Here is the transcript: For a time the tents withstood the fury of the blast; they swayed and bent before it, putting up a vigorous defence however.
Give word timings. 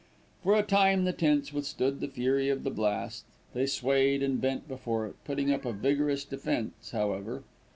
For 0.41 0.55
a 0.57 0.63
time 0.63 1.03
the 1.05 1.13
tents 1.13 1.53
withstood 1.53 1.99
the 1.99 2.07
fury 2.07 2.49
of 2.49 2.63
the 2.63 2.71
blast; 2.71 3.23
they 3.53 3.67
swayed 3.67 4.23
and 4.23 4.41
bent 4.41 4.67
before 4.67 5.05
it, 5.05 5.15
putting 5.25 5.51
up 5.51 5.63
a 5.63 5.71
vigorous 5.73 6.25
defence 6.25 6.89
however. 6.89 7.43